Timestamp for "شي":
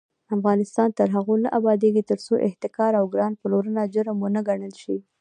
4.83-4.97